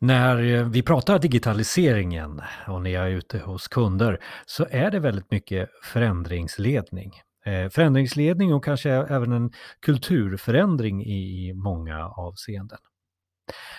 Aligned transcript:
När 0.00 0.54
eh, 0.54 0.68
vi 0.68 0.82
pratar 0.82 1.18
digitaliseringen 1.18 2.42
och 2.68 2.82
när 2.82 2.90
jag 2.90 3.06
är 3.06 3.10
ute 3.10 3.38
hos 3.38 3.68
kunder 3.68 4.20
så 4.46 4.66
är 4.70 4.90
det 4.90 5.00
väldigt 5.00 5.30
mycket 5.30 5.68
förändringsledning. 5.82 7.12
Eh, 7.44 7.68
förändringsledning 7.68 8.54
och 8.54 8.64
kanske 8.64 8.90
även 8.90 9.32
en 9.32 9.52
kulturförändring 9.80 11.04
i 11.06 11.52
många 11.54 12.08
avseenden. 12.08 12.78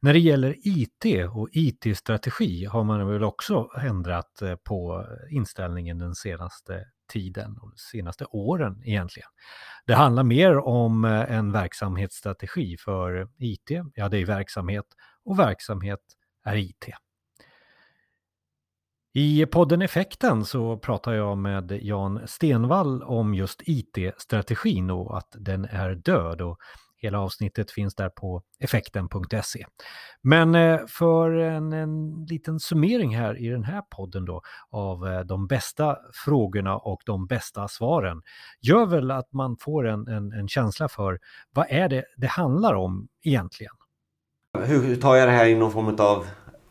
När 0.00 0.12
det 0.12 0.18
gäller 0.18 0.56
IT 0.62 1.04
och 1.30 1.48
IT-strategi 1.52 2.64
har 2.64 2.84
man 2.84 3.08
väl 3.08 3.24
också 3.24 3.68
ändrat 3.80 4.42
eh, 4.42 4.54
på 4.54 5.06
inställningen 5.30 5.98
den 5.98 6.14
senaste 6.14 6.84
tiden 7.12 7.58
och 7.58 7.70
de 7.70 7.76
senaste 7.76 8.24
åren 8.24 8.82
egentligen. 8.84 9.28
Det 9.86 9.94
handlar 9.94 10.22
mer 10.22 10.58
om 10.58 11.04
en 11.04 11.52
verksamhetsstrategi 11.52 12.76
för 12.76 13.28
IT, 13.38 13.70
ja 13.94 14.08
det 14.08 14.18
är 14.18 14.26
verksamhet 14.26 14.86
och 15.24 15.38
verksamhet 15.38 16.00
är 16.44 16.56
IT. 16.56 16.88
I 19.14 19.46
podden 19.46 19.82
Effekten 19.82 20.44
så 20.44 20.76
pratar 20.76 21.12
jag 21.12 21.38
med 21.38 21.78
Jan 21.82 22.20
Stenvall 22.26 23.02
om 23.02 23.34
just 23.34 23.62
IT-strategin 23.66 24.90
och 24.90 25.18
att 25.18 25.36
den 25.38 25.64
är 25.64 25.94
död. 25.94 26.40
Och 26.40 26.58
hela 27.02 27.20
avsnittet 27.20 27.70
finns 27.70 27.94
där 27.94 28.08
på 28.08 28.42
effekten.se. 28.58 29.66
Men 30.22 30.54
eh, 30.54 30.80
för 30.88 31.30
en, 31.30 31.72
en, 31.72 32.26
liten 32.28 32.60
summering 32.60 33.16
här 33.16 33.38
i 33.38 33.48
den 33.48 33.64
här 33.64 33.82
podden 33.90 34.24
då 34.24 34.42
av 34.70 35.08
eh, 35.08 35.20
de 35.20 35.46
bästa 35.46 35.98
frågorna 36.24 36.76
och 36.76 37.00
de 37.06 37.26
bästa 37.26 37.68
svaren 37.68 38.22
gör 38.60 38.86
väl 38.86 39.10
att 39.10 39.32
man 39.32 39.56
får 39.60 39.88
en, 39.88 40.08
en, 40.08 40.32
en 40.32 40.48
känsla 40.48 40.88
för 40.88 41.18
vad 41.50 41.66
är 41.68 41.88
det 41.88 42.04
det 42.16 42.26
handlar 42.26 42.74
om 42.74 43.08
egentligen? 43.22 43.74
Hur 44.58 44.96
tar 44.96 45.16
jag 45.16 45.28
det 45.28 45.32
här 45.32 45.46
i 45.46 45.54
någon 45.54 45.72
form 45.72 45.96
av 45.98 46.26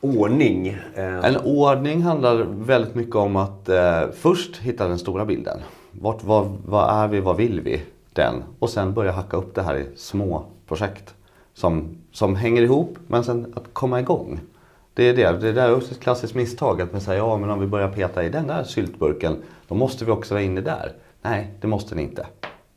ordning? 0.00 0.68
Eh, 0.94 1.24
en 1.24 1.36
ordning 1.36 2.02
handlar 2.02 2.36
väldigt 2.48 2.94
mycket 2.94 3.16
om 3.16 3.36
att 3.36 3.68
eh, 3.68 4.02
först 4.12 4.56
hitta 4.56 4.88
den 4.88 4.98
stora 4.98 5.24
bilden. 5.24 5.60
Vart, 5.90 6.24
vad, 6.24 6.56
vad 6.66 6.90
är 6.90 7.08
vi, 7.08 7.20
vad 7.20 7.36
vill 7.36 7.60
vi? 7.60 7.82
Den. 8.12 8.42
Och 8.58 8.70
sen 8.70 8.94
börja 8.94 9.12
hacka 9.12 9.36
upp 9.36 9.54
det 9.54 9.62
här 9.62 9.76
i 9.76 9.86
små 9.96 10.44
projekt. 10.68 11.14
Som, 11.54 11.98
som 12.12 12.36
hänger 12.36 12.62
ihop 12.62 12.98
men 13.06 13.24
sen 13.24 13.52
att 13.56 13.64
komma 13.72 14.00
igång. 14.00 14.40
Det 14.94 15.08
är 15.08 15.16
det. 15.16 15.52
Det 15.52 15.62
är 15.62 15.74
också 15.76 15.92
ett 15.92 16.00
klassiskt 16.00 16.34
misstag 16.34 16.80
att 16.80 16.92
man 16.92 17.00
säger 17.00 17.20
ja 17.20 17.36
men 17.36 17.50
om 17.50 17.60
vi 17.60 17.66
börjar 17.66 17.88
peta 17.88 18.24
i 18.24 18.28
den 18.28 18.46
där 18.46 18.64
syltburken 18.64 19.36
då 19.68 19.74
måste 19.74 20.04
vi 20.04 20.10
också 20.10 20.34
vara 20.34 20.44
inne 20.44 20.60
där. 20.60 20.92
Nej, 21.22 21.54
det 21.60 21.66
måste 21.66 21.94
ni 21.94 22.02
inte. 22.02 22.26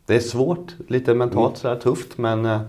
Det 0.06 0.16
är 0.16 0.20
svårt, 0.20 0.76
lite 0.88 1.14
mentalt 1.14 1.48
mm. 1.48 1.56
sådär 1.56 1.76
tufft 1.76 2.18
men 2.18 2.46
eh, 2.46 2.62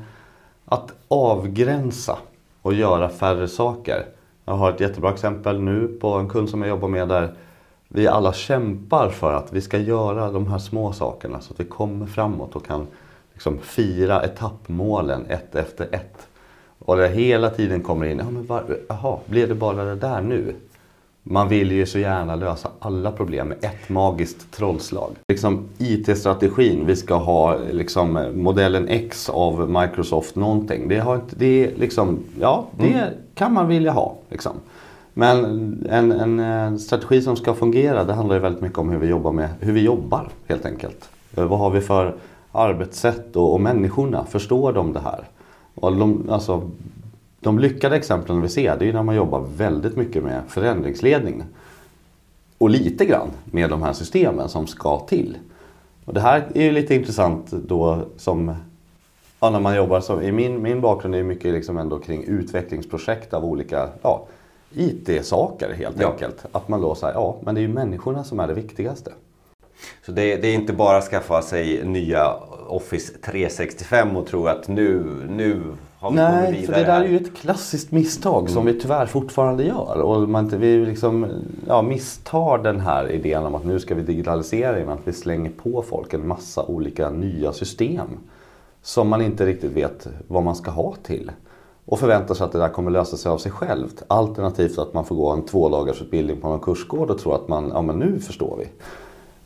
att 0.68 0.92
avgränsa 1.08 2.18
och 2.62 2.74
göra 2.74 3.08
färre 3.08 3.48
saker. 3.48 4.06
Jag 4.44 4.54
har 4.54 4.70
ett 4.70 4.80
jättebra 4.80 5.12
exempel 5.12 5.60
nu 5.60 5.98
på 6.00 6.12
en 6.12 6.28
kund 6.28 6.48
som 6.48 6.62
jag 6.62 6.68
jobbar 6.68 6.88
med 6.88 7.08
där 7.08 7.34
vi 7.88 8.08
alla 8.08 8.32
kämpar 8.32 9.08
för 9.08 9.34
att 9.34 9.52
vi 9.52 9.60
ska 9.60 9.78
göra 9.78 10.30
de 10.30 10.46
här 10.46 10.58
små 10.58 10.92
sakerna 10.92 11.40
så 11.40 11.52
att 11.52 11.60
vi 11.60 11.64
kommer 11.64 12.06
framåt 12.06 12.56
och 12.56 12.66
kan 12.66 12.86
liksom 13.32 13.58
fira 13.58 14.22
etappmålen 14.22 15.26
ett 15.26 15.54
efter 15.54 15.88
ett. 15.92 16.28
Och 16.78 16.96
det 16.96 17.08
hela 17.08 17.50
tiden 17.50 17.82
kommer 17.82 18.06
in, 18.06 18.18
ja, 18.18 18.30
men 18.30 18.46
var, 18.46 18.78
aha, 18.88 19.20
det 19.48 19.54
bara 19.54 19.84
det 19.84 19.94
där 19.94 20.20
nu? 20.20 20.54
Man 21.30 21.48
vill 21.48 21.72
ju 21.72 21.86
så 21.86 21.98
gärna 21.98 22.36
lösa 22.36 22.70
alla 22.78 23.12
problem 23.12 23.48
med 23.48 23.56
ett 23.60 23.88
magiskt 23.88 24.50
trollslag. 24.50 25.10
Liksom 25.28 25.64
IT-strategin, 25.78 26.86
vi 26.86 26.96
ska 26.96 27.14
ha 27.14 27.56
liksom 27.72 28.32
modellen 28.34 28.88
X 28.88 29.30
av 29.30 29.70
Microsoft 29.70 30.36
någonting. 30.36 30.88
Det, 30.88 30.98
har 30.98 31.14
inte, 31.14 31.36
det, 31.38 31.64
är 31.64 31.76
liksom, 31.76 32.18
ja, 32.40 32.66
det 32.78 32.92
mm. 32.92 33.08
kan 33.34 33.52
man 33.52 33.68
vilja 33.68 33.92
ha. 33.92 34.16
Liksom. 34.30 34.52
Men 35.14 35.44
en, 35.90 36.12
en, 36.12 36.40
en, 36.40 36.78
strategi 36.78 37.22
som 37.22 37.36
ska 37.36 37.54
fungera 37.54 38.04
det 38.04 38.12
handlar 38.12 38.36
ju 38.36 38.42
väldigt 38.42 38.62
mycket 38.62 38.78
om 38.78 38.90
hur 38.90 38.98
vi 38.98 39.06
jobbar, 39.06 39.32
med, 39.32 39.48
hur 39.60 39.72
vi 39.72 39.80
jobbar 39.80 40.28
helt 40.46 40.66
enkelt. 40.66 41.08
Eh, 41.36 41.44
vad 41.44 41.58
har 41.58 41.70
vi 41.70 41.80
för 41.80 42.14
arbetssätt 42.52 43.36
och, 43.36 43.52
och 43.52 43.60
människorna, 43.60 44.24
förstår 44.24 44.72
de 44.72 44.92
det 44.92 45.00
här? 45.00 45.24
Och 45.74 45.96
de, 45.96 46.26
alltså, 46.30 46.70
de 47.40 47.58
lyckade 47.58 47.96
exemplen 47.96 48.42
vi 48.42 48.48
ser 48.48 48.76
det 48.78 48.88
är 48.88 48.92
när 48.92 49.02
man 49.02 49.14
jobbar 49.14 49.46
väldigt 49.56 49.96
mycket 49.96 50.24
med 50.24 50.42
förändringsledning. 50.48 51.44
Och 52.58 52.70
lite 52.70 53.04
grann 53.04 53.28
med 53.44 53.70
de 53.70 53.82
här 53.82 53.92
systemen 53.92 54.48
som 54.48 54.66
ska 54.66 55.00
till. 55.00 55.38
Och 56.04 56.14
det 56.14 56.20
här 56.20 56.46
är 56.54 56.62
ju 56.62 56.72
lite 56.72 56.94
intressant 56.94 57.50
då 57.50 57.98
som 58.16 58.54
ja, 59.40 59.50
när 59.50 59.60
man 59.60 59.76
jobbar 59.76 60.00
som, 60.00 60.22
i 60.22 60.32
min, 60.32 60.62
min 60.62 60.80
bakgrund 60.80 61.14
är 61.14 61.22
mycket 61.22 61.52
liksom 61.52 61.78
ändå 61.78 61.98
kring 61.98 62.24
utvecklingsprojekt 62.24 63.34
av 63.34 63.44
olika 63.44 63.88
ja, 64.02 64.26
IT-saker 64.74 65.74
helt 65.74 66.00
ja. 66.00 66.12
enkelt. 66.12 66.46
Att 66.52 66.68
man 66.68 66.80
då 66.80 66.94
säger 66.94 67.14
ja 67.14 67.36
men 67.42 67.54
det 67.54 67.60
är 67.60 67.62
ju 67.62 67.68
människorna 67.68 68.24
som 68.24 68.40
är 68.40 68.46
det 68.46 68.54
viktigaste. 68.54 69.12
Så 70.06 70.12
det, 70.12 70.36
det, 70.36 70.48
är 70.48 70.54
inte 70.54 70.72
bara 70.72 70.96
att 70.96 71.04
skaffa 71.04 71.42
sig 71.42 71.84
nya 71.84 72.34
Office 72.68 73.12
365 73.24 74.16
och 74.16 74.26
tro 74.26 74.46
att 74.46 74.68
nu, 74.68 75.04
nu 75.28 75.62
har 75.98 76.10
vi 76.10 76.16
Nej, 76.16 76.44
kommit 76.44 76.48
vidare. 76.48 76.50
Nej, 76.50 76.66
för 76.66 76.72
det 76.72 76.84
där 76.84 77.00
är 77.00 77.08
ju 77.08 77.16
ett 77.16 77.36
klassiskt 77.36 77.92
misstag 77.92 78.40
mm. 78.40 78.52
som 78.52 78.66
vi 78.66 78.80
tyvärr 78.80 79.06
fortfarande 79.06 79.64
gör. 79.64 80.00
Och 80.00 80.28
man, 80.28 80.48
vi 80.48 80.86
liksom, 80.86 81.26
ja, 81.66 81.82
misstar 81.82 82.58
den 82.58 82.80
här 82.80 83.10
idén 83.10 83.46
om 83.46 83.54
att 83.54 83.64
nu 83.64 83.80
ska 83.80 83.94
vi 83.94 84.02
digitalisera 84.02 84.78
genom 84.78 84.94
att 84.94 85.08
vi 85.08 85.12
slänger 85.12 85.50
på 85.50 85.82
folk 85.82 86.14
en 86.14 86.28
massa 86.28 86.64
olika 86.64 87.10
nya 87.10 87.52
system. 87.52 88.08
Som 88.82 89.08
man 89.08 89.22
inte 89.22 89.46
riktigt 89.46 89.72
vet 89.72 90.08
vad 90.28 90.42
man 90.42 90.56
ska 90.56 90.70
ha 90.70 90.94
till. 91.02 91.30
Och 91.84 91.98
förväntar 91.98 92.34
sig 92.34 92.44
att 92.44 92.52
det 92.52 92.58
där 92.58 92.68
kommer 92.68 92.90
lösa 92.90 93.16
sig 93.16 93.30
av 93.30 93.38
sig 93.38 93.52
självt. 93.52 94.02
Alternativt 94.08 94.78
att 94.78 94.94
man 94.94 95.04
får 95.04 95.16
gå 95.16 95.30
en 95.30 95.42
två 95.44 95.84
på 96.40 96.48
någon 96.48 96.60
kursgård 96.60 97.10
och 97.10 97.18
tro 97.18 97.32
att 97.32 97.48
man, 97.48 97.70
ja 97.74 97.82
men 97.82 97.98
nu 97.98 98.20
förstår 98.20 98.56
vi. 98.58 98.68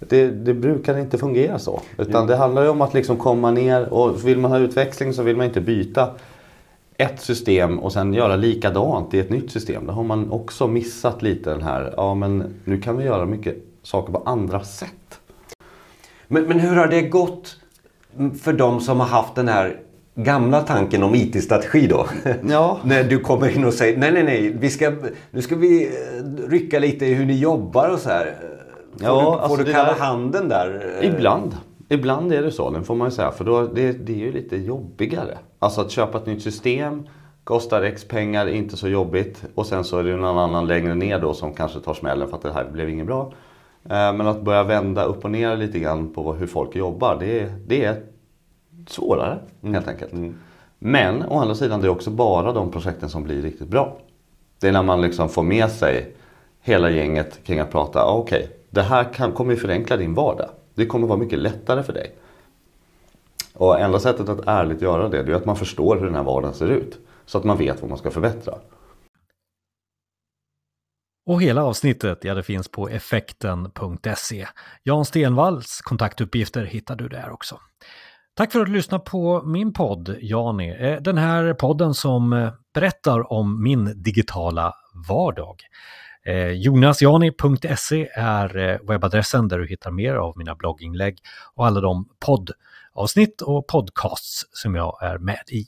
Det, 0.08 0.30
det, 0.30 0.54
brukar 0.54 0.98
inte 0.98 1.18
fungera 1.18 1.58
så. 1.58 1.80
Utan 1.98 2.14
mm. 2.14 2.26
det 2.26 2.36
handlar 2.36 2.62
ju 2.62 2.68
om 2.68 2.80
att 2.80 2.94
liksom 2.94 3.16
komma 3.16 3.50
ner 3.50 3.92
och 3.92 4.26
vill 4.26 4.38
man 4.38 4.50
ha 4.50 4.58
utväxling 4.58 5.12
så 5.12 5.22
vill 5.22 5.36
man 5.36 5.46
inte 5.46 5.60
byta 5.60 6.10
ett 6.96 7.20
system 7.20 7.78
och 7.78 7.92
sen 7.92 8.14
göra 8.14 8.36
likadant 8.36 9.14
i 9.14 9.18
ett 9.18 9.30
nytt 9.30 9.50
system. 9.50 9.86
Då 9.86 9.92
har 9.92 10.02
man 10.02 10.30
också 10.30 10.68
missat 10.68 11.22
lite 11.22 11.50
den 11.50 11.62
här, 11.62 11.94
ja 11.96 12.14
men 12.14 12.54
nu 12.64 12.80
kan 12.80 12.96
vi 12.96 13.04
göra 13.04 13.26
mycket 13.26 13.56
saker 13.82 14.12
på 14.12 14.22
andra 14.26 14.60
sätt. 14.60 15.20
Men, 16.28 16.44
men 16.44 16.60
hur 16.60 16.76
har 16.76 16.86
det 16.86 17.02
gått 17.02 17.56
för 18.42 18.52
de 18.52 18.80
som 18.80 19.00
har 19.00 19.06
haft 19.06 19.34
den 19.34 19.48
här 19.48 19.80
gamla 20.14 20.60
tanken 20.60 21.02
om 21.02 21.14
IT-strategi 21.14 21.86
då? 21.86 22.06
Ja. 22.48 22.80
När 22.84 23.04
du 23.04 23.18
kommer 23.18 23.56
in 23.56 23.64
och 23.64 23.74
säger 23.74 23.98
nej, 23.98 24.12
nej, 24.12 24.22
nej, 24.22 24.56
vi 24.58 24.70
ska, 24.70 24.92
nu 25.30 25.42
ska 25.42 25.56
vi 25.56 25.84
eh, 25.86 26.48
rycka 26.48 26.78
lite 26.78 27.06
i 27.06 27.14
hur 27.14 27.26
ni 27.26 27.38
jobbar 27.38 27.88
och 27.88 27.98
så 27.98 28.08
här. 28.08 28.34
Får 28.92 29.06
ja, 29.06 29.18
du, 29.18 29.24
får 29.24 29.38
alltså 29.38 29.64
du 29.64 29.72
kalla 29.72 29.92
där, 29.92 30.00
handen 30.00 30.48
där? 30.48 30.98
Ibland. 31.02 31.56
Ibland 31.88 32.32
är 32.32 32.42
det 32.42 32.50
så, 32.50 32.70
den 32.70 32.84
får 32.84 32.94
man 32.94 33.08
ju 33.08 33.12
säga. 33.12 33.30
För 33.30 33.44
då, 33.44 33.62
det, 33.62 33.92
det 33.92 34.12
är 34.12 34.16
ju 34.16 34.32
lite 34.32 34.56
jobbigare. 34.56 35.38
Alltså 35.58 35.80
att 35.80 35.90
köpa 35.90 36.18
ett 36.18 36.26
nytt 36.26 36.42
system 36.42 37.02
kostar 37.44 37.82
X 37.82 38.04
pengar, 38.08 38.46
inte 38.46 38.76
så 38.76 38.88
jobbigt. 38.88 39.44
Och 39.54 39.66
sen 39.66 39.84
så 39.84 39.98
är 39.98 40.04
det 40.04 40.16
någon 40.16 40.38
annan 40.38 40.66
längre 40.66 40.94
ner 40.94 41.18
då 41.18 41.34
som 41.34 41.54
kanske 41.54 41.80
tar 41.80 41.94
smällen 41.94 42.28
för 42.28 42.36
att 42.36 42.42
det 42.42 42.52
här 42.52 42.70
blev 42.72 42.90
inget 42.90 43.06
bra. 43.06 43.32
Eh, 43.84 44.12
men 44.12 44.20
att 44.20 44.42
börja 44.42 44.62
vända 44.62 45.04
upp 45.04 45.24
och 45.24 45.30
ner 45.30 45.56
lite 45.56 45.78
grann 45.78 46.14
på 46.14 46.32
hur 46.32 46.46
folk 46.46 46.76
jobbar, 46.76 47.16
det 47.20 47.40
är, 47.40 47.52
det 47.66 47.84
är 47.84 48.02
svårare 48.86 49.38
mm. 49.62 49.74
helt 49.74 49.88
enkelt. 49.88 50.12
Mm. 50.12 50.34
Men 50.78 51.22
å 51.28 51.38
andra 51.38 51.54
sidan 51.54 51.80
det 51.80 51.86
är 51.86 51.90
också 51.90 52.10
bara 52.10 52.52
de 52.52 52.70
projekten 52.70 53.08
som 53.08 53.24
blir 53.24 53.42
riktigt 53.42 53.68
bra. 53.68 53.96
Det 54.60 54.68
är 54.68 54.72
när 54.72 54.82
man 54.82 55.00
liksom 55.00 55.28
får 55.28 55.42
med 55.42 55.70
sig 55.70 56.14
hela 56.60 56.90
gänget 56.90 57.44
kring 57.44 57.58
att 57.58 57.72
prata, 57.72 58.04
ah, 58.04 58.12
okej, 58.12 58.38
okay, 58.38 58.56
det 58.72 58.82
här 58.82 59.12
kan, 59.12 59.32
kommer 59.32 59.52
ju 59.52 59.58
förenkla 59.58 59.96
din 59.96 60.14
vardag. 60.14 60.50
Det 60.74 60.86
kommer 60.86 61.06
vara 61.06 61.18
mycket 61.18 61.38
lättare 61.38 61.82
för 61.82 61.92
dig. 61.92 62.14
Och 63.54 63.80
enda 63.80 63.98
sättet 63.98 64.28
att 64.28 64.46
ärligt 64.46 64.82
göra 64.82 65.08
det, 65.08 65.22
det 65.22 65.32
är 65.32 65.36
att 65.36 65.44
man 65.44 65.56
förstår 65.56 65.96
hur 65.96 66.04
den 66.06 66.14
här 66.14 66.22
vardagen 66.22 66.54
ser 66.54 66.68
ut. 66.68 66.98
Så 67.26 67.38
att 67.38 67.44
man 67.44 67.58
vet 67.58 67.80
vad 67.80 67.88
man 67.88 67.98
ska 67.98 68.10
förbättra. 68.10 68.54
Och 71.26 71.42
hela 71.42 71.64
avsnittet, 71.64 72.18
ja 72.22 72.34
det 72.34 72.42
finns 72.42 72.68
på 72.68 72.88
effekten.se. 72.88 74.46
Jan 74.82 75.04
Stenvalls 75.04 75.80
kontaktuppgifter 75.80 76.64
hittar 76.64 76.96
du 76.96 77.08
där 77.08 77.30
också. 77.30 77.58
Tack 78.34 78.52
för 78.52 78.60
att 78.60 78.66
du 78.66 78.72
lyssnade 78.72 79.04
på 79.04 79.42
min 79.42 79.72
podd, 79.72 80.16
Jani. 80.20 80.70
Eh, 80.70 81.02
den 81.02 81.18
här 81.18 81.54
podden 81.54 81.94
som 81.94 82.32
eh, 82.32 82.52
berättar 82.74 83.32
om 83.32 83.62
min 83.62 84.02
digitala 84.02 84.74
vardag. 85.08 85.56
Eh, 86.24 86.50
Jonasjani.se 86.50 88.08
är 88.14 88.56
eh, 88.56 88.78
webbadressen 88.88 89.48
där 89.48 89.58
du 89.58 89.66
hittar 89.66 89.90
mer 89.90 90.14
av 90.14 90.38
mina 90.38 90.54
blogginlägg 90.54 91.18
och 91.54 91.66
alla 91.66 91.80
de 91.80 92.08
poddavsnitt 92.18 93.40
och 93.40 93.66
podcasts 93.66 94.44
som 94.52 94.74
jag 94.74 94.98
är 95.02 95.18
med 95.18 95.42
i. 95.48 95.66